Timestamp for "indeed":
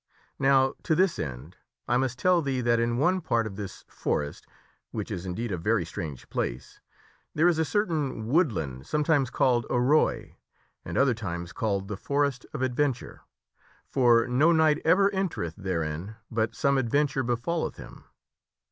5.27-5.51